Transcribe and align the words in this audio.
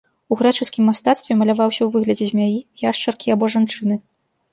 У 0.35 0.35
грэчаскім 0.39 0.83
мастацтве 0.89 1.37
маляваўся 1.41 1.79
ў 1.83 1.89
выглядзе 1.95 2.25
змяі, 2.31 2.57
яшчаркі 2.91 3.35
або 3.37 3.51
жанчыны. 3.57 3.95